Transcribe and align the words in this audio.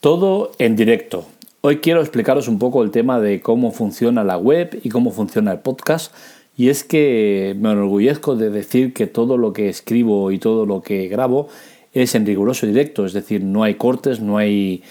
Todo 0.00 0.52
en 0.58 0.76
directo. 0.76 1.26
Hoy 1.60 1.80
quiero 1.80 2.00
explicaros 2.00 2.48
un 2.48 2.58
poco 2.58 2.82
el 2.82 2.90
tema 2.90 3.20
de 3.20 3.42
cómo 3.42 3.70
funciona 3.70 4.24
la 4.24 4.38
web 4.38 4.80
y 4.82 4.88
cómo 4.88 5.10
funciona 5.10 5.52
el 5.52 5.58
podcast. 5.58 6.14
Y 6.56 6.70
es 6.70 6.84
que 6.84 7.54
me 7.60 7.70
enorgullezco 7.70 8.34
de 8.34 8.48
decir 8.48 8.94
que 8.94 9.06
todo 9.06 9.36
lo 9.36 9.52
que 9.52 9.68
escribo 9.68 10.30
y 10.30 10.38
todo 10.38 10.64
lo 10.64 10.80
que 10.80 11.06
grabo 11.08 11.48
es 11.92 12.14
en 12.14 12.24
riguroso 12.24 12.66
directo, 12.66 13.04
es 13.04 13.12
decir, 13.12 13.44
no 13.44 13.62
hay 13.62 13.74
cortes, 13.74 14.20
no 14.20 14.38
hay 14.38 14.82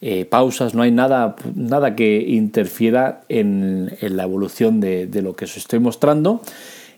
eh, 0.00 0.24
pausas, 0.24 0.74
no 0.74 0.80
hay 0.80 0.92
nada, 0.92 1.36
nada 1.54 1.94
que 1.94 2.24
interfiera 2.26 3.20
en, 3.28 3.94
la 4.00 4.22
evolución 4.22 4.80
de, 4.80 5.06
de, 5.06 5.20
lo 5.20 5.36
que 5.36 5.44
os 5.44 5.58
estoy 5.58 5.78
mostrando. 5.78 6.40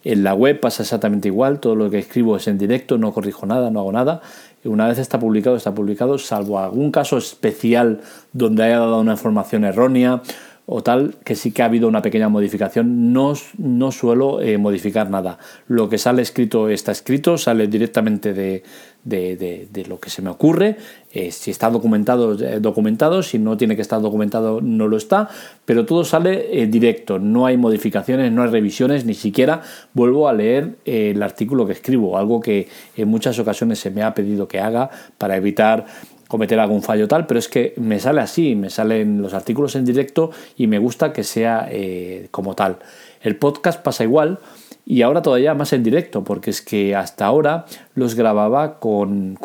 En 0.04 0.22
la 0.22 0.35
web 0.35 0.61
pasa 0.61 0.85
exactamente 0.85 1.26
igual, 1.26 1.58
todo 1.58 1.75
lo 1.75 1.90
que 1.90 1.98
escribo 1.98 2.36
es 2.36 2.46
en 2.46 2.58
directo, 2.58 2.96
no 2.96 3.12
corrijo 3.12 3.44
nada, 3.44 3.72
no 3.72 3.80
hago 3.80 3.90
nada. 3.90 4.22
Una 4.66 4.88
vez 4.88 4.98
está 4.98 5.18
publicado, 5.18 5.56
está 5.56 5.75
publicado, 5.75 6.18
salvo 6.18 6.58
algún 6.58 6.90
caso 6.90 7.18
especial 7.18 8.00
donde 8.32 8.64
haya 8.64 8.79
dado 8.79 9.00
una 9.00 9.12
información 9.12 9.64
errónea 9.64 10.22
o 10.68 10.82
tal, 10.82 11.14
que 11.25 11.36
sí 11.36 11.52
que 11.52 11.62
ha 11.62 11.66
habido 11.66 11.86
una 11.86 12.02
pequeña 12.02 12.29
modificación, 12.29 13.12
no, 13.12 13.34
no 13.57 13.93
suelo 13.93 14.40
eh, 14.40 14.58
modificar 14.58 15.08
nada. 15.08 15.38
Lo 15.68 15.88
que 15.88 15.96
sale 15.96 16.22
escrito 16.22 16.68
está 16.68 16.90
escrito, 16.90 17.38
sale 17.38 17.68
directamente 17.68 18.34
de, 18.34 18.64
de, 19.04 19.86
lo 19.88 20.00
que 20.00 20.10
se 20.10 20.22
me 20.22 20.30
ocurre. 20.30 20.76
Eh, 21.12 21.30
si 21.30 21.52
está 21.52 21.71
documentado, 21.71 22.34
eh, 22.44 22.58
documentado, 22.58 23.22
si 23.22 23.38
no 23.38 23.57
tiene 23.57 23.76
que 23.76 23.82
estar 23.82 24.00
documentado, 24.02 24.60
no 24.60 24.88
lo 24.88 24.96
está, 24.96 25.29
pero 25.64 25.86
todo 25.86 26.04
sale 26.04 26.66
directo, 26.66 27.21
no 27.21 27.46
hay 27.46 27.57
modificaciones, 27.57 28.32
no 28.32 28.43
hay 28.43 28.50
revisiones, 28.50 29.04
ni 29.04 29.14
siquiera 29.14 29.62
vuelvo 29.94 30.29
a 30.29 30.32
leer 30.32 30.79
el 30.85 31.22
artículo 31.22 31.64
que 31.66 31.74
escribo, 31.74 32.19
algo 32.19 32.41
que 32.41 32.66
en 32.96 33.06
muchas 33.06 33.38
ocasiones 33.38 33.78
se 33.78 33.91
me 33.92 34.02
ha 34.02 34.14
pedido 34.14 34.48
que 34.48 34.58
haga 34.58 34.91
para 35.16 35.36
evitar 35.36 35.86
cometer 36.28 36.58
algún 36.58 36.82
fallo 36.82 37.08
tal, 37.08 37.27
pero 37.27 37.38
es 37.38 37.48
que 37.48 37.74
me 37.77 37.98
sale 37.98 38.20
así, 38.20 38.55
me 38.55 38.70
salen 38.70 39.22
los 39.22 39.34
artículos 39.34 39.77
en 39.77 39.84
directo 39.84 40.30
y 40.56 40.66
me 40.66 40.78
gusta 40.78 41.12
que 41.12 41.24
sea 41.24 41.69
eh, 41.70 42.28
como 42.30 42.55
tal. 42.55 42.78
El 43.20 43.36
podcast 43.36 43.82
pasa 43.82 44.05
igual 44.05 44.38
y 44.84 45.02
ahora 45.02 45.22
todavía 45.22 45.54
más 45.54 45.72
en 45.72 45.82
directo, 45.82 46.22
porque 46.22 46.50
es 46.50 46.62
que 46.62 46.94
hasta 46.94 47.27
ahora 47.27 47.66
los 47.94 48.14
grababa 48.14 48.78
con, 48.78 49.36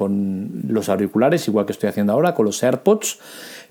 los 0.68 0.90
auriculares, 0.90 1.48
igual 1.48 1.66
que 1.66 1.72
estoy 1.72 1.90
haciendo 1.90 2.14
ahora, 2.14 2.36
con 2.36 2.46
los 2.46 2.62
AirPods, 2.62 3.20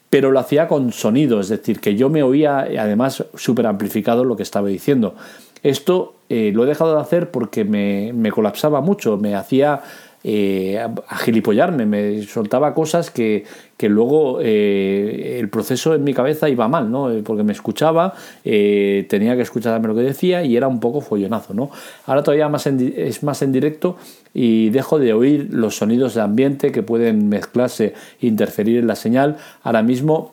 pero 0.08 0.32
lo 0.32 0.40
hacía 0.40 0.66
con 0.66 0.92
sonido, 0.92 1.38
es 1.38 1.48
decir, 1.48 1.80
que 1.80 1.94
yo 1.94 2.10
me 2.10 2.24
oía 2.24 2.66
además 2.78 3.24
súper 3.36 3.66
amplificado 3.66 4.24
lo 4.24 4.36
que 4.36 4.42
estaba 4.42 4.66
diciendo. 4.66 5.14
Esto 5.62 6.14
eh, 6.28 6.50
lo 6.52 6.64
he 6.64 6.66
dejado 6.66 6.96
de 6.96 7.02
hacer 7.02 7.30
porque 7.30 7.64
me, 7.64 8.12
me 8.14 8.32
colapsaba 8.32 8.80
mucho, 8.80 9.16
me 9.16 9.36
hacía 9.36 9.82
eh, 10.22 10.78
a, 10.78 11.16
gilipollarme, 11.16 11.86
me 11.86 12.22
soltaba 12.24 12.74
cosas 12.74 13.10
que, 13.10 13.46
luego 13.80 14.38
eh, 14.42 15.38
el 15.40 15.48
proceso 15.48 15.94
en 15.94 16.04
mi 16.04 16.12
cabeza 16.12 16.50
iba 16.50 16.68
mal, 16.68 16.90
¿no? 16.90 17.10
Eh, 17.10 17.22
porque 17.24 17.42
me 17.42 17.52
escuchaba, 17.52 18.14
tenía 18.44 19.34
que 19.34 19.42
escucharme 19.42 19.88
lo 19.88 19.94
que 19.94 20.02
decía 20.02 20.44
y 20.44 20.56
era 20.56 20.68
un 20.68 20.78
poco 20.78 21.00
follonazo. 21.00 21.54
¿no? 21.54 21.70
Ahora 22.04 22.22
todavía 22.22 22.50
es 22.96 23.22
más 23.22 23.42
en 23.42 23.52
directo 23.52 23.96
y 24.34 24.68
dejo 24.70 24.98
de 24.98 25.14
oír 25.14 25.48
los 25.50 25.76
sonidos 25.76 26.14
de 26.14 26.20
ambiente 26.20 26.70
que 26.70 26.82
pueden 26.82 27.30
mezclarse 27.30 27.94
interferir 28.20 28.78
en 28.78 28.86
la 28.86 28.96
señal. 28.96 29.38
Ahora 29.62 29.82
mismo 29.82 30.32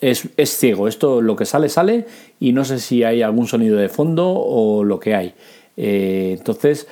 es, 0.00 0.28
es, 0.36 0.56
ciego. 0.56 0.86
Esto 0.86 1.20
lo 1.20 1.34
que 1.34 1.46
sale, 1.46 1.68
sale 1.68 2.06
y 2.38 2.52
no 2.52 2.64
sé 2.64 2.78
si 2.78 3.02
hay 3.02 3.22
algún 3.22 3.48
sonido 3.48 3.76
de 3.76 3.88
fondo 3.88 4.30
o 4.30 4.84
lo 4.84 5.00
que 5.00 5.16
hay. 5.16 5.34
entonces, 5.76 6.86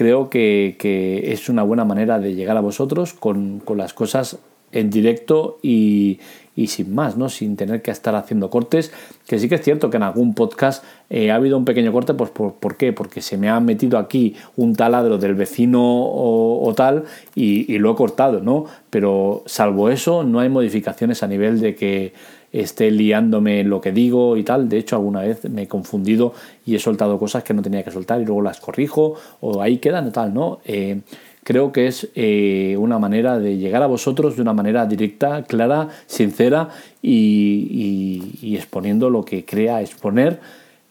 creo 0.00 0.30
que, 0.30 1.24
es 1.30 1.50
una 1.50 1.62
buena 1.62 1.84
manera 1.84 2.18
de 2.18 2.34
llegar 2.34 2.56
a 2.56 2.62
vosotros 2.62 3.12
con, 3.12 3.60
las 3.76 3.92
cosas 3.92 4.38
en 4.72 4.88
directo 4.88 5.58
y, 5.62 6.20
sin 6.68 6.94
más, 6.94 7.18
¿no? 7.18 7.28
sin 7.28 7.54
tener 7.54 7.82
que 7.82 7.90
estar 7.90 8.14
haciendo 8.14 8.48
cortes, 8.48 8.94
que 9.26 9.38
sí 9.38 9.46
que 9.46 9.56
es 9.56 9.62
cierto 9.62 9.90
que 9.90 9.98
en 9.98 10.04
algún 10.04 10.32
podcast 10.32 10.82
eh, 11.10 11.30
ha 11.30 11.34
habido 11.34 11.58
un 11.58 11.66
pequeño 11.66 11.92
corte, 11.92 12.14
pues 12.14 12.30
¿por, 12.30 12.76
qué? 12.78 12.94
Porque 12.94 13.20
se 13.20 13.36
me 13.36 13.50
ha 13.50 13.60
metido 13.60 13.98
aquí 13.98 14.36
un 14.56 14.74
taladro 14.74 15.18
del 15.18 15.34
vecino 15.34 15.82
o, 15.82 16.72
tal 16.74 17.04
y, 17.34 17.70
y, 17.70 17.76
lo 17.76 17.92
he 17.92 17.94
cortado, 17.94 18.40
¿no? 18.40 18.64
Pero 18.88 19.42
salvo 19.44 19.90
eso, 19.90 20.24
no 20.24 20.40
hay 20.40 20.48
modificaciones 20.48 21.22
a 21.22 21.26
nivel 21.26 21.60
de 21.60 21.74
que 21.74 22.14
esté 22.52 22.90
liándome 22.90 23.64
lo 23.64 23.80
que 23.80 23.92
digo 23.92 24.36
y 24.36 24.42
tal. 24.42 24.68
De 24.68 24.78
hecho, 24.78 24.96
alguna 24.96 25.22
vez 25.22 25.48
me 25.48 25.62
he 25.62 25.68
confundido 25.68 26.34
y 26.66 26.74
he 26.74 26.78
soltado 26.78 27.18
cosas 27.18 27.44
que 27.44 27.54
no 27.54 27.62
tenía 27.62 27.82
que 27.82 27.90
soltar 27.90 28.20
y 28.20 28.24
luego 28.24 28.42
las 28.42 28.60
corrijo 28.60 29.14
o 29.40 29.62
ahí 29.62 29.78
quedan 29.78 30.12
tal, 30.12 30.34
¿no? 30.34 30.60
Eh, 30.64 31.00
creo 31.44 31.72
que 31.72 31.86
es 31.86 32.08
eh, 32.14 32.76
una 32.78 32.98
manera 32.98 33.38
de 33.38 33.56
llegar 33.56 33.82
a 33.82 33.86
vosotros 33.86 34.36
de 34.36 34.42
una 34.42 34.52
manera 34.52 34.86
directa, 34.86 35.44
clara, 35.44 35.88
sincera 36.06 36.68
y, 37.02 38.54
exponiendo 38.56 39.10
lo 39.10 39.24
que 39.24 39.44
crea 39.44 39.80
exponer 39.80 40.40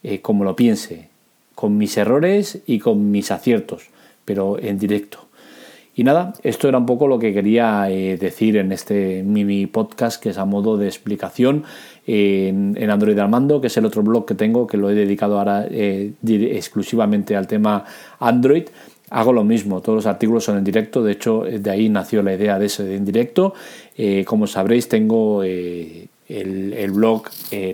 eh, 0.03 0.21
como 0.21 0.43
lo 0.43 0.55
piense, 0.55 1.09
con 1.55 1.77
mis 1.77 1.97
errores 1.97 2.61
y 2.65 2.79
con 2.79 3.11
mis 3.11 3.31
aciertos, 3.31 3.89
pero 4.25 4.57
en 4.59 4.79
directo. 4.79 5.28
Y 5.99 6.05
nada, 6.05 6.31
esto 6.43 6.69
era 6.69 6.77
un 6.77 6.85
poco 6.85 7.09
lo 7.09 7.19
que 7.19 7.33
quería 7.33 7.89
eh, 7.89 8.15
decir 8.15 8.55
en 8.55 8.71
este 8.71 9.21
mini 9.21 9.65
podcast 9.67 10.23
que 10.23 10.29
es 10.29 10.37
a 10.37 10.45
modo 10.45 10.77
de 10.77 10.87
explicación 10.87 11.65
en, 12.07 12.89
Android 12.89 13.19
Armando, 13.19 13.59
que 13.59 13.67
es 13.67 13.75
el 13.75 13.83
otro 13.83 14.01
blog 14.01 14.25
que 14.25 14.33
tengo, 14.33 14.65
que 14.65 14.77
lo 14.77 14.89
he 14.89 14.95
dedicado 14.95 15.37
ahora 15.37 15.67
eh, 15.69 16.13
exclusivamente 16.25 17.35
al 17.35 17.47
tema 17.47 17.83
Android. 18.17 18.69
Hago 19.09 19.33
lo 19.33 19.43
mismo, 19.43 19.81
todos 19.81 19.97
los 19.97 20.05
artículos 20.05 20.45
son 20.45 20.57
en 20.57 20.63
directo, 20.63 21.03
de 21.03 21.11
hecho 21.11 21.41
de 21.41 21.69
ahí 21.69 21.89
nació 21.89 22.23
la 22.23 22.33
idea 22.33 22.57
de 22.57 22.67
ese 22.67 22.85
de 22.85 22.95
en 22.95 23.03
directo. 23.03 23.53
Eh, 23.97 24.23
como 24.23 24.47
sabréis 24.47 24.87
tengo 24.87 25.43
el, 25.43 26.07
el, 26.29 26.91
blog 26.91 27.23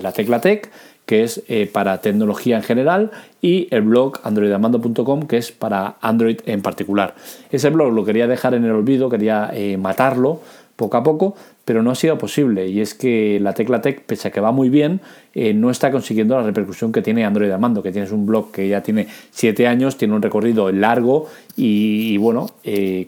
La 0.02 0.12
Tecla 0.12 0.42
Tech 0.42 0.72
que 1.06 1.24
es 1.24 1.44
eh, 1.48 1.70
para 1.72 2.02
tecnología 2.02 2.58
en 2.58 2.64
general, 2.64 3.12
y 3.42 3.68
el 3.72 3.84
blog 3.84 4.20
androidamando.com, 4.24 5.28
que 5.28 5.38
es 5.38 5.52
para 5.52 5.98
Android 6.02 6.40
en 6.46 6.62
particular. 6.62 7.16
Ese 7.52 7.70
blog 7.70 7.94
lo 7.94 8.04
quería 8.06 8.28
dejar 8.28 8.56
en 8.56 8.66
el 8.66 8.72
olvido, 8.72 9.10
quería 9.10 9.52
eh, 9.54 9.78
matarlo 9.78 10.42
poco 10.76 10.98
a 10.98 11.04
poco, 11.04 11.36
pero 11.64 11.84
no 11.84 11.92
ha 11.92 11.96
sido 11.96 12.18
posible. 12.18 12.68
Y 12.68 12.82
es 12.82 12.94
que 12.94 13.40
la 13.40 13.54
Tecla 13.54 13.82
Tech, 13.82 14.02
pese 14.02 14.28
a 14.28 14.32
que 14.32 14.42
va 14.42 14.52
muy 14.52 14.70
bien, 14.70 15.00
eh, 15.34 15.54
no 15.54 15.70
está 15.70 15.92
consiguiendo 15.92 16.36
la 16.36 16.44
repercusión 16.44 16.92
que 16.92 17.02
tiene 17.02 17.24
Android 17.24 17.52
Amando, 17.52 17.82
que 17.82 17.92
tienes 17.92 18.12
un 18.12 18.26
blog 18.26 18.52
que 18.52 18.68
ya 18.68 18.82
tiene 18.82 19.08
7 19.32 19.68
años, 19.68 19.98
tiene 19.98 20.16
un 20.16 20.22
recorrido 20.22 20.72
largo 20.72 21.28
y, 21.56 22.18
bueno, 22.18 22.48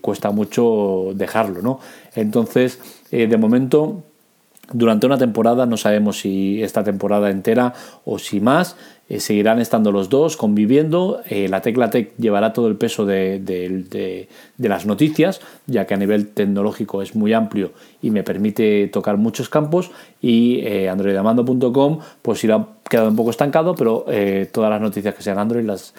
cuesta 0.02 0.32
mucho 0.32 1.12
dejarlo, 1.14 1.62
¿no? 1.62 1.80
Entonces, 2.16 2.80
de 3.12 3.38
momento 3.38 4.04
durante 4.74 5.06
una 5.06 5.18
temporada, 5.18 5.66
no 5.66 5.78
sabemos 5.78 6.20
si 6.20 6.62
esta 6.62 6.84
temporada 6.84 7.30
entera 7.30 7.74
o 8.04 8.20
si 8.20 8.42
más, 8.42 8.76
eh, 9.10 9.22
seguirán 9.22 9.60
estando 9.60 9.94
los 9.94 10.10
dos 10.10 10.36
conviviendo. 10.36 11.22
Eh, 11.30 11.48
la 11.48 11.62
Tecla 11.62 11.90
Tech 11.90 12.12
llevará 12.18 12.52
todo 12.52 12.68
el 12.68 12.76
peso 12.76 13.06
de, 13.06 14.28
las 14.58 14.86
noticias, 14.86 15.40
ya 15.68 15.88
que 15.88 15.94
a 15.94 15.98
nivel 15.98 16.28
tecnológico 16.28 17.02
es 17.02 17.16
muy 17.16 17.32
amplio 17.32 17.72
y 18.02 18.12
me 18.12 18.24
permite 18.24 18.88
tocar 18.88 19.16
muchos 19.16 19.48
campos. 19.48 19.92
Y 20.22 20.60
eh, 20.60 20.90
androidamando.com 20.90 22.00
pues 22.22 22.44
irá 22.44 22.68
quedando 22.90 23.12
un 23.12 23.16
poco 23.16 23.30
estancado, 23.30 23.76
pero 23.76 24.06
todas 24.52 24.70
las 24.70 24.82
noticias 24.82 25.16
que 25.16 25.24
sean 25.24 25.40
Android 25.40 25.66
las 25.66 25.94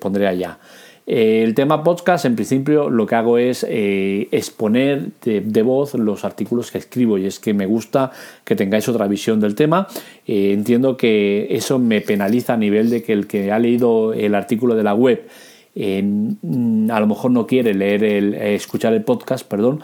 pondré 0.00 0.26
allá. 0.26 0.58
Eh, 1.06 1.42
el 1.42 1.54
tema 1.54 1.82
podcast, 1.82 2.24
en 2.24 2.36
principio, 2.36 2.88
lo 2.88 3.06
que 3.06 3.14
hago 3.14 3.38
es 3.38 3.66
eh, 3.68 4.28
exponer 4.30 5.08
de, 5.24 5.62
voz 5.62 5.94
los 5.94 6.24
artículos 6.24 6.70
que 6.70 6.78
escribo 6.78 7.18
y 7.18 7.26
es 7.26 7.40
que 7.40 7.54
me 7.54 7.66
gusta 7.66 8.12
que 8.44 8.54
tengáis 8.54 8.88
otra 8.88 9.08
visión 9.08 9.40
del 9.40 9.54
tema. 9.54 9.88
Eh, 10.26 10.52
entiendo 10.52 10.96
que 10.96 11.48
eso 11.50 11.78
me 11.78 12.00
penaliza 12.00 12.54
a 12.54 12.56
nivel 12.56 12.90
de 12.90 13.02
que 13.02 13.12
el 13.12 13.26
que 13.26 13.50
ha 13.50 13.58
leído 13.58 14.12
el 14.12 14.34
artículo 14.34 14.74
de 14.74 14.82
la 14.82 14.94
web 14.94 15.28
a 15.74 17.00
lo 17.00 17.06
mejor 17.06 17.30
no 17.30 17.46
quiere 17.46 17.72
leer 17.72 18.04
el, 18.04 18.34
escuchar 18.34 18.92
el 18.92 19.02
podcast, 19.04 19.46
perdón, 19.48 19.80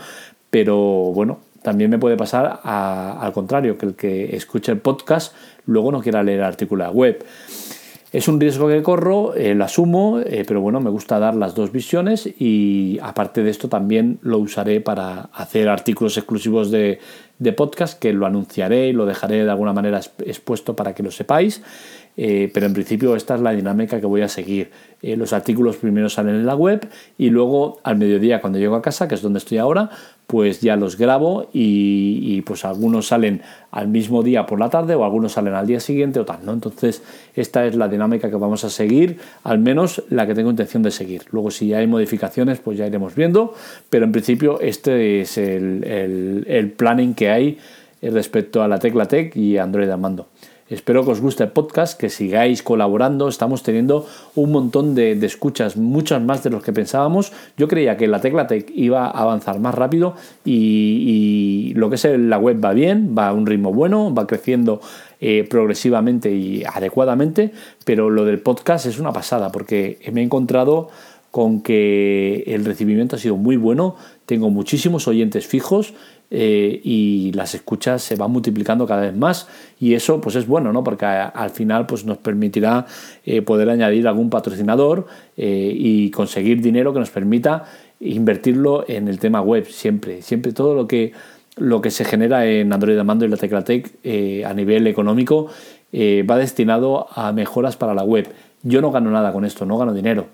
pero 0.50 0.76
bueno, 0.76 1.40
también 1.62 1.90
me 1.90 1.98
puede 1.98 2.16
pasar 2.16 2.60
al 2.62 3.32
contrario, 3.32 3.78
que 3.78 3.86
el 3.86 3.94
que 3.94 4.36
escuche 4.36 4.70
el 4.70 4.78
podcast 4.78 5.34
luego 5.64 5.90
no 5.90 6.02
quiera 6.02 6.22
leer 6.22 6.40
el 6.40 6.44
artículo 6.44 6.84
de 6.84 6.90
la 6.90 6.94
web. 6.94 7.24
Es 8.10 8.26
un 8.26 8.40
riesgo 8.40 8.68
que 8.68 8.82
corro, 8.82 9.34
eh, 9.34 9.54
lo 9.54 9.64
asumo, 9.64 10.20
eh, 10.20 10.44
pero 10.48 10.62
bueno, 10.62 10.80
me 10.80 10.88
gusta 10.88 11.18
dar 11.18 11.34
las 11.34 11.54
dos 11.54 11.72
visiones 11.72 12.26
y 12.26 12.98
aparte 13.02 13.42
de 13.42 13.50
esto 13.50 13.68
también 13.68 14.18
lo 14.22 14.38
usaré 14.38 14.80
para 14.80 15.28
hacer 15.34 15.68
artículos 15.68 16.16
exclusivos 16.16 16.70
de, 16.70 17.00
podcast 17.54 17.98
que 17.98 18.14
lo 18.14 18.24
anunciaré 18.24 18.88
y 18.88 18.92
lo 18.94 19.04
dejaré 19.04 19.44
de 19.44 19.50
alguna 19.50 19.74
manera 19.74 20.00
expuesto 20.24 20.74
para 20.74 20.94
que 20.94 21.02
lo 21.02 21.10
sepáis. 21.10 21.60
Eh, 22.16 22.50
pero 22.52 22.64
en 22.66 22.72
principio 22.72 23.14
esta 23.14 23.34
es 23.34 23.42
la 23.42 23.52
dinámica 23.52 24.00
que 24.00 24.06
voy 24.06 24.22
a 24.22 24.28
seguir. 24.28 24.70
los 25.02 25.32
artículos 25.32 25.76
primero 25.76 26.08
salen 26.08 26.34
en 26.34 26.46
la 26.46 26.56
web 26.56 26.88
y 27.16 27.28
luego 27.30 27.78
al 27.84 27.96
mediodía 27.96 28.40
cuando 28.40 28.58
llego 28.58 28.74
a 28.74 28.82
casa, 28.82 29.06
que 29.06 29.16
es 29.16 29.22
donde 29.22 29.38
estoy 29.38 29.58
ahora, 29.58 29.90
pues 30.28 30.60
ya 30.60 30.76
los 30.76 30.98
grabo 30.98 31.48
y, 31.54 32.42
pues 32.42 32.66
algunos 32.66 33.08
salen 33.08 33.40
al 33.70 33.88
mismo 33.88 34.22
día 34.22 34.44
por 34.44 34.60
la 34.60 34.68
tarde 34.68 34.94
o 34.94 35.02
algunos 35.02 35.32
salen 35.32 35.54
al 35.54 35.66
día 35.66 35.80
siguiente 35.80 36.20
o 36.20 36.26
tal, 36.26 36.40
¿no? 36.44 36.52
Entonces 36.52 37.02
esta 37.34 37.64
es 37.64 37.74
la 37.74 37.88
dinámica 37.88 38.28
que 38.28 38.36
vamos 38.36 38.62
a 38.62 38.68
seguir, 38.68 39.18
al 39.42 39.58
menos 39.58 40.02
la 40.10 40.26
que 40.26 40.34
tengo 40.34 40.50
intención 40.50 40.82
de 40.82 40.90
seguir. 40.90 41.22
Luego 41.30 41.50
si 41.50 41.72
hay 41.72 41.86
modificaciones 41.86 42.60
pues 42.60 42.76
ya 42.76 42.86
iremos 42.86 43.14
viendo, 43.14 43.54
pero 43.88 44.04
en 44.04 44.12
principio 44.12 44.60
este 44.60 45.22
es 45.22 45.38
el, 45.38 46.44
el 46.46 46.72
planning 46.72 47.14
que 47.14 47.30
hay 47.30 47.58
respecto 48.02 48.62
a 48.62 48.68
la 48.68 48.78
Tecla 48.78 49.06
Tech 49.06 49.34
y 49.34 49.56
Android 49.56 49.88
Amando. 49.88 50.28
Espero 50.70 51.02
que 51.02 51.12
os 51.12 51.20
guste 51.22 51.44
el 51.44 51.50
podcast, 51.50 51.98
que 51.98 52.10
sigáis 52.10 52.62
colaborando. 52.62 53.28
Estamos 53.28 53.62
teniendo 53.62 54.06
un 54.34 54.52
montón 54.52 54.94
de, 54.94 55.12
escuchas, 55.24 55.78
muchas 55.78 56.20
más 56.20 56.42
de 56.42 56.50
los 56.50 56.62
que 56.62 56.74
pensábamos. 56.74 57.32
Yo 57.56 57.68
creía 57.68 57.96
que 57.96 58.06
la 58.06 58.20
Tecla 58.20 58.46
Tech 58.46 58.70
iba 58.74 59.06
a 59.06 59.10
avanzar 59.22 59.60
más 59.60 59.74
rápido 59.74 60.14
y, 60.44 61.72
lo 61.74 61.88
que 61.88 61.96
es 61.96 62.04
la 62.04 62.38
web 62.38 62.62
va 62.62 62.74
bien, 62.74 63.14
va 63.16 63.28
a 63.28 63.32
un 63.32 63.46
ritmo 63.46 63.72
bueno, 63.72 64.12
va 64.12 64.26
creciendo 64.26 64.82
eh, 65.20 65.46
progresivamente 65.48 66.30
y 66.32 66.64
adecuadamente, 66.64 67.52
pero 67.84 68.10
lo 68.10 68.26
del 68.26 68.40
podcast 68.40 68.84
es 68.84 68.98
una 68.98 69.12
pasada 69.12 69.50
porque 69.50 69.98
me 70.12 70.20
he 70.20 70.24
encontrado 70.24 70.90
con 71.30 71.62
que 71.62 72.42
el 72.46 72.64
recibimiento 72.64 73.16
ha 73.16 73.18
sido 73.18 73.36
muy 73.36 73.56
bueno, 73.56 73.96
tengo 74.26 74.50
muchísimos 74.50 75.08
oyentes 75.08 75.46
fijos 75.46 75.94
eh, 76.30 76.80
y 76.84 77.32
las 77.32 77.54
escuchas 77.54 78.02
se 78.02 78.14
van 78.14 78.30
multiplicando 78.30 78.86
cada 78.86 79.00
vez 79.02 79.16
más 79.16 79.48
y 79.80 79.94
eso 79.94 80.20
pues 80.20 80.36
es 80.36 80.46
bueno, 80.46 80.72
¿no? 80.74 80.84
Porque 80.84 81.06
al 81.06 81.50
final 81.50 81.86
pues 81.86 82.04
nos 82.04 82.18
permitirá 82.18 82.84
eh, 83.24 83.40
poder 83.40 83.70
añadir 83.70 84.06
algún 84.06 84.28
patrocinador 84.28 85.06
eh, 85.38 85.72
y 85.74 86.10
conseguir 86.10 86.60
dinero 86.60 86.92
que 86.92 87.00
nos 87.00 87.10
permita 87.10 87.64
invertirlo 88.00 88.84
en 88.88 89.08
el 89.08 89.18
tema 89.18 89.40
web 89.40 89.66
siempre, 89.66 90.20
siempre 90.20 90.52
todo 90.52 90.74
lo 90.74 90.86
que 90.86 91.12
lo 91.56 91.80
que 91.80 91.90
se 91.90 92.04
genera 92.04 92.46
en 92.46 92.72
Android 92.72 93.00
Mando 93.02 93.24
y 93.24 93.28
la 93.28 93.36
Teclatec 93.36 93.90
a 94.46 94.54
nivel 94.54 94.86
económico 94.86 95.48
va 95.92 96.36
destinado 96.36 97.08
a 97.10 97.32
mejoras 97.32 97.76
para 97.76 97.94
la 97.94 98.04
web. 98.04 98.28
Yo 98.62 98.80
no 98.80 98.92
gano 98.92 99.10
nada 99.10 99.32
con 99.32 99.44
esto, 99.44 99.66
no 99.66 99.76
gano 99.76 99.92
dinero 99.92 100.28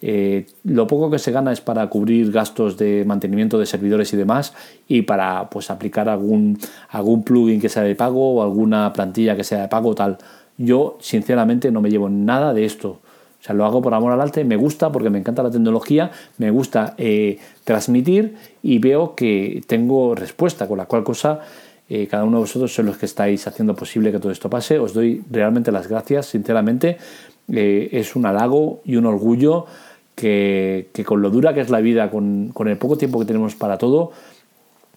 eh, 0.00 0.46
lo 0.64 0.86
poco 0.86 1.10
que 1.10 1.18
se 1.18 1.32
gana 1.32 1.52
es 1.52 1.60
para 1.60 1.88
cubrir 1.88 2.30
gastos 2.30 2.76
de 2.76 3.04
mantenimiento 3.04 3.58
de 3.58 3.66
servidores 3.66 4.12
y 4.12 4.16
demás 4.16 4.54
y 4.86 5.02
para 5.02 5.50
pues 5.50 5.70
aplicar 5.70 6.08
algún, 6.08 6.58
algún 6.90 7.24
plugin 7.24 7.60
que 7.60 7.68
sea 7.68 7.82
de 7.82 7.96
pago 7.96 8.34
o 8.34 8.42
alguna 8.42 8.92
plantilla 8.92 9.36
que 9.36 9.44
sea 9.44 9.62
de 9.62 9.68
pago 9.68 9.94
tal. 9.94 10.18
Yo 10.56 10.98
sinceramente 11.00 11.70
no 11.70 11.80
me 11.80 11.90
llevo 11.90 12.08
nada 12.08 12.54
de 12.54 12.64
esto. 12.64 13.00
O 13.40 13.42
sea, 13.42 13.54
lo 13.54 13.64
hago 13.64 13.80
por 13.80 13.94
amor 13.94 14.12
al 14.12 14.20
arte, 14.20 14.44
me 14.44 14.56
gusta 14.56 14.90
porque 14.90 15.10
me 15.10 15.18
encanta 15.18 15.42
la 15.42 15.50
tecnología, 15.50 16.10
me 16.38 16.50
gusta 16.50 16.94
eh, 16.98 17.38
transmitir 17.64 18.34
y 18.62 18.78
veo 18.78 19.14
que 19.14 19.62
tengo 19.66 20.14
respuesta, 20.16 20.66
con 20.66 20.78
la 20.78 20.86
cual 20.86 21.04
cosa 21.04 21.40
eh, 21.88 22.08
cada 22.08 22.24
uno 22.24 22.38
de 22.38 22.40
vosotros 22.42 22.74
son 22.74 22.86
los 22.86 22.98
que 22.98 23.06
estáis 23.06 23.46
haciendo 23.46 23.74
posible 23.74 24.10
que 24.12 24.18
todo 24.18 24.32
esto 24.32 24.50
pase. 24.50 24.78
Os 24.78 24.92
doy 24.92 25.22
realmente 25.30 25.72
las 25.72 25.88
gracias, 25.88 26.26
sinceramente. 26.26 26.98
es 27.48 28.14
un 28.14 28.26
halago 28.26 28.82
y 28.84 28.96
un 28.96 29.06
orgullo 29.06 29.66
que, 30.18 31.04
con 31.06 31.22
lo 31.22 31.30
dura 31.30 31.54
que 31.54 31.60
es 31.60 31.70
la 31.70 31.80
vida, 31.80 32.10
con, 32.10 32.52
el 32.66 32.76
poco 32.76 32.98
tiempo 32.98 33.20
que 33.20 33.24
tenemos 33.24 33.54
para 33.54 33.78
todo, 33.78 34.10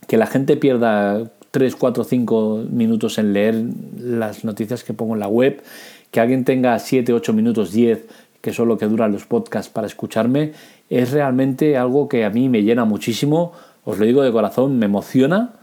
que 0.07 0.18
la 0.18 0.25
gente 0.25 0.57
pierda 0.57 1.29
3, 1.51 1.75
4, 1.75 2.03
5 2.03 2.63
minutos 2.71 3.19
en 3.19 3.33
leer 3.33 3.63
las 4.00 4.44
noticias 4.44 4.83
que 4.83 4.94
pongo 4.94 5.13
en 5.13 5.19
la 5.19 5.27
web, 5.27 5.62
que 6.09 6.19
alguien 6.19 6.44
tenga 6.44 6.77
7, 6.79 7.13
8 7.13 7.33
minutos, 7.33 7.71
10, 7.71 8.06
que 8.41 8.51
son 8.51 8.68
lo 8.68 8.79
que 8.79 8.88
duran 8.88 9.12
los 9.12 9.25
podcasts 9.25 9.71
para 9.71 9.85
escucharme, 9.85 10.53
es 10.89 11.12
realmente 11.12 11.77
algo 11.77 12.09
que 12.09 12.25
a 12.25 12.31
mí 12.31 12.50
me 12.50 12.63
llena 12.63 12.85
muchísimo, 12.85 13.53
os 13.85 14.00
lo 14.00 14.06
digo 14.06 14.24
de 14.24 14.31
corazón, 14.31 14.79
me 14.79 14.88
emociona 14.88 15.53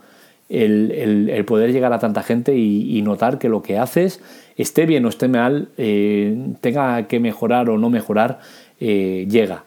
el, 0.49 1.45
poder 1.47 1.73
llegar 1.73 1.93
a 1.93 1.99
tanta 1.99 2.23
gente 2.23 2.57
y, 2.57 3.01
notar 3.03 3.39
que 3.39 3.49
lo 3.49 3.63
que 3.63 3.79
haces, 3.79 4.21
esté 4.57 4.87
bien 4.87 5.05
o 5.05 5.09
esté 5.09 5.29
mal, 5.29 5.69
eh, 5.77 6.55
tenga 6.61 7.07
que 7.07 7.21
mejorar 7.21 7.71
o 7.71 7.79
no 7.79 7.91
mejorar, 7.91 8.41
eh, 8.81 9.27
llega. 9.29 9.65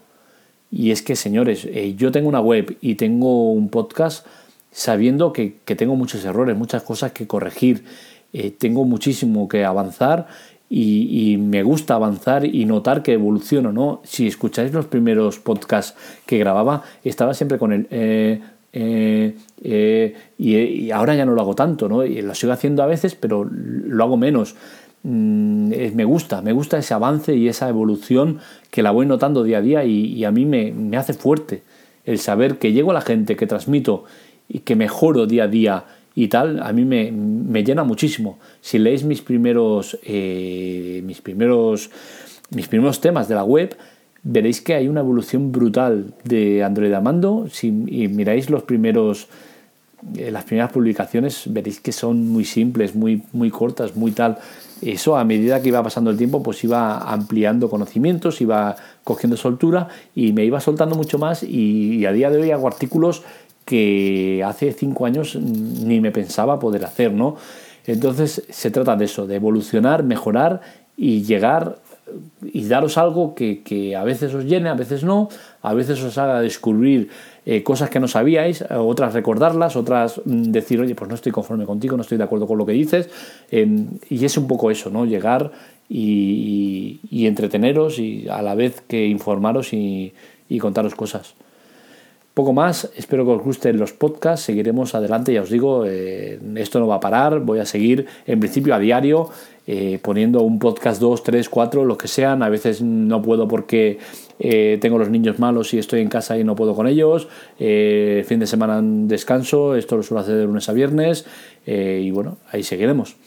Y 0.71 0.91
es 0.91 1.01
que, 1.01 1.15
señores, 1.15 1.65
eh, 1.65 1.95
yo 1.97 2.11
tengo 2.11 2.29
una 2.29 2.39
web 2.39 2.77
y 2.81 2.95
tengo 2.95 3.51
un 3.51 3.69
podcast 3.69 4.25
sabiendo 4.71 5.33
que, 5.33 5.59
tengo 5.65 5.95
muchos 5.95 6.23
errores, 6.25 6.57
muchas 6.57 6.83
cosas 6.83 7.11
que 7.11 7.27
corregir, 7.27 7.83
tengo 8.59 8.85
muchísimo 8.85 9.49
que 9.49 9.65
avanzar 9.65 10.27
y, 10.69 11.35
me 11.37 11.63
gusta 11.63 11.95
avanzar 11.95 12.45
y 12.45 12.63
notar 12.63 13.03
que 13.03 13.11
evoluciono, 13.11 13.73
¿no? 13.73 13.99
Si 14.05 14.25
escucháis 14.25 14.71
los 14.71 14.85
primeros 14.85 15.37
podcasts 15.39 15.97
que 16.25 16.37
grababa, 16.37 16.83
estaba 17.03 17.33
siempre 17.33 17.57
con 17.57 17.73
el... 17.73 18.41
y, 18.73 20.13
ahora 20.91 21.15
ya 21.15 21.25
no 21.25 21.33
lo 21.33 21.41
hago 21.41 21.55
tanto, 21.55 21.89
¿no? 21.89 22.05
Y 22.05 22.21
lo 22.21 22.33
sigo 22.35 22.53
haciendo 22.53 22.83
a 22.83 22.85
veces, 22.85 23.15
pero 23.15 23.43
lo 23.43 24.03
hago 24.03 24.17
menos. 24.17 24.55
Mm, 25.03 25.95
me 25.95 26.05
gusta, 26.05 26.41
me 26.41 26.51
gusta 26.51 26.77
ese 26.77 26.93
avance 26.93 27.35
y 27.35 27.47
esa 27.47 27.67
evolución 27.69 28.39
que 28.69 28.83
la 28.83 28.91
voy 28.91 29.07
notando 29.07 29.43
día 29.43 29.57
a 29.57 29.61
día 29.61 29.83
y, 29.83 30.23
a 30.25 30.31
mí 30.31 30.45
me, 30.45 30.95
hace 30.97 31.13
fuerte 31.13 31.63
el 32.05 32.19
saber 32.19 32.57
que 32.57 32.71
llego 32.71 32.91
a 32.91 32.93
la 32.93 33.01
gente, 33.01 33.35
que 33.35 33.47
transmito 33.47 34.05
y 34.47 34.59
que 34.59 34.75
mejoro 34.75 35.25
día 35.25 35.45
a 35.45 35.47
día 35.47 35.85
y 36.13 36.27
tal, 36.27 36.61
a 36.61 36.71
mí 36.73 36.85
me, 36.85 37.63
llena 37.63 37.83
muchísimo. 37.83 38.37
Si 38.59 38.77
leéis 38.77 39.03
mis 39.03 39.21
primeros, 39.21 39.97
eh, 40.03 41.01
mis 41.03 41.21
primeros, 41.21 41.89
mis 42.49 42.67
primeros 42.67 43.01
temas 43.01 43.27
de 43.27 43.35
la 43.35 43.43
web, 43.43 43.75
veréis 44.23 44.61
que 44.61 44.75
hay 44.75 44.87
una 44.87 45.01
evolución 45.01 45.51
brutal 45.51 46.13
de 46.23 46.63
Android 46.63 46.93
Amando. 46.93 47.47
Si 47.51 47.71
miráis 47.71 48.49
los 48.49 48.63
primeros 48.63 49.27
eh, 50.15 50.31
las 50.31 50.45
primeras 50.45 50.71
publicaciones 50.71 51.43
veréis 51.45 51.79
que 51.79 51.91
son 51.91 52.27
muy 52.27 52.43
simples, 52.43 52.95
muy, 52.95 53.23
muy 53.33 53.51
cortas, 53.51 53.95
muy 53.95 54.11
tal. 54.11 54.37
Eso 54.81 55.15
a 55.15 55.23
medida 55.23 55.61
que 55.61 55.67
iba 55.67 55.83
pasando 55.83 56.09
el 56.09 56.17
tiempo, 56.17 56.41
pues 56.41 56.63
iba 56.63 56.97
ampliando 56.97 57.69
conocimientos, 57.69 58.41
iba 58.41 58.75
cogiendo 59.03 59.37
soltura 59.37 59.89
y 60.15 60.33
me 60.33 60.43
iba 60.43 60.59
soltando 60.59 60.95
mucho 60.95 61.19
más 61.19 61.43
y, 61.43 62.03
a 62.05 62.11
día 62.11 62.31
de 62.31 62.41
hoy 62.41 62.51
hago 62.51 62.67
artículos 62.67 63.21
que 63.63 64.43
hace 64.43 64.73
cinco 64.73 65.05
años 65.05 65.35
ni 65.35 66.01
me 66.01 66.11
pensaba 66.11 66.59
poder 66.59 66.83
hacer, 66.83 67.13
¿no? 67.13 67.35
Entonces 67.85 68.43
se 68.49 68.71
trata 68.71 68.95
de 68.95 69.05
eso, 69.05 69.27
de 69.27 69.35
evolucionar, 69.35 70.03
mejorar 70.03 70.61
y 70.97 71.21
llegar 71.23 71.77
y 72.41 72.65
daros 72.67 72.97
algo 72.97 73.35
que, 73.35 73.61
que, 73.63 73.95
a 73.95 74.03
veces 74.03 74.33
os 74.33 74.45
llene, 74.45 74.69
a 74.69 74.73
veces 74.73 75.03
no, 75.03 75.29
a 75.61 75.73
veces 75.73 76.01
os 76.03 76.17
haga 76.17 76.41
descubrir 76.41 77.09
eh, 77.45 77.63
cosas 77.63 77.89
que 77.89 77.99
no 77.99 78.07
sabíais, 78.07 78.63
otras 78.69 79.13
recordarlas, 79.13 79.75
otras 79.75 80.21
mm, 80.25 80.51
decir, 80.51 80.79
oye, 80.79 80.93
pues 80.93 81.09
no 81.09 81.15
estoy 81.15 81.31
conforme 81.31 81.65
contigo, 81.65 81.97
no 81.97 82.03
estoy 82.03 82.19
de 82.19 82.23
acuerdo 82.23 82.45
con 82.45 82.57
lo 82.57 82.65
que 82.65 82.73
dices. 82.73 83.09
Em, 83.49 83.87
y 84.09 84.23
es 84.23 84.37
un 84.37 84.47
poco 84.47 84.69
eso, 84.69 84.91
¿no? 84.91 85.05
Llegar 85.05 85.51
y, 85.89 87.25
entreteneros 87.25 87.99
y 87.99 88.27
a 88.29 88.41
la 88.41 88.55
vez 88.55 88.81
que 88.87 89.07
informaros 89.07 89.73
y, 89.73 90.13
contaros 90.59 90.95
cosas. 90.95 91.33
Poco 92.41 92.53
más, 92.53 92.89
espero 92.97 93.23
que 93.23 93.33
os 93.33 93.43
gusten 93.43 93.77
los 93.77 93.93
podcasts, 93.93 94.47
seguiremos 94.47 94.95
adelante, 94.95 95.31
ya 95.31 95.43
os 95.43 95.51
digo, 95.51 95.85
eh, 95.85 96.39
esto 96.55 96.79
no 96.79 96.87
va 96.87 96.95
a 96.95 96.99
parar, 96.99 97.39
voy 97.41 97.59
a 97.59 97.67
seguir 97.67 98.07
en 98.25 98.39
principio 98.39 98.73
a 98.73 98.79
diario 98.79 99.29
eh, 99.67 99.99
poniendo 100.01 100.41
un 100.41 100.57
podcast 100.57 100.99
2, 100.99 101.21
3, 101.21 101.47
4, 101.47 101.85
lo 101.85 101.99
que 101.99 102.07
sean. 102.07 102.41
A 102.41 102.49
veces 102.49 102.81
no 102.81 103.21
puedo 103.21 103.47
porque 103.47 103.99
eh, 104.39 104.79
tengo 104.81 104.97
los 104.97 105.11
niños 105.11 105.37
malos 105.37 105.71
y 105.75 105.77
estoy 105.77 106.01
en 106.01 106.09
casa 106.09 106.35
y 106.35 106.43
no 106.43 106.55
puedo 106.55 106.73
con 106.73 106.87
ellos. 106.87 107.27
Fin 107.59 108.39
de 108.39 108.47
semana 108.47 108.81
descanso, 108.81 109.75
esto 109.75 109.97
lo 109.97 110.01
suelo 110.01 110.21
hacer 110.21 110.37
de 110.37 110.45
lunes 110.45 110.67
a 110.67 110.73
viernes. 110.73 111.27
y 111.67 112.09
bueno, 112.09 112.39
ahí 112.51 112.63
seguiremos. 112.63 113.17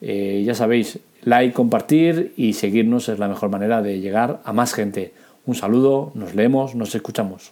ya 0.00 0.54
sabéis, 0.54 1.00
like, 1.22 1.52
compartir 1.52 2.32
y 2.38 2.54
seguirnos 2.54 3.10
es 3.10 3.18
la 3.18 3.28
mejor 3.28 3.50
manera 3.50 3.82
de 3.82 4.00
llegar 4.00 4.40
a 4.42 4.54
más 4.54 4.72
gente. 4.72 5.12
Un 5.44 5.54
saludo, 5.54 6.12
nos 6.14 6.34
leemos, 6.34 6.74
nos 6.74 6.94
escuchamos. 6.94 7.50